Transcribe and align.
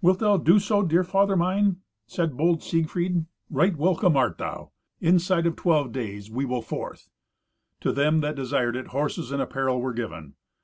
"Wilt 0.00 0.20
thou 0.20 0.36
do 0.36 0.60
so, 0.60 0.84
dear 0.84 1.02
father 1.02 1.34
mine?" 1.34 1.78
said 2.06 2.36
bold 2.36 2.62
Siegfried. 2.62 3.26
"Right 3.50 3.76
welcome 3.76 4.16
art 4.16 4.38
thou. 4.38 4.70
Inside 5.00 5.44
of 5.44 5.56
twelve 5.56 5.90
days 5.90 6.30
we 6.30 6.44
will 6.44 6.62
forth." 6.62 7.08
To 7.80 7.90
them 7.90 8.20
that 8.20 8.36
desired 8.36 8.76
it 8.76 8.86
horses 8.94 9.32
and 9.32 9.42
apparel 9.42 9.80
were 9.80 9.92
given. 9.92 10.34